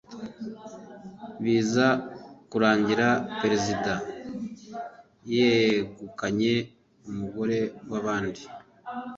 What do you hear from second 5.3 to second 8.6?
yegukanye umugore w’abandi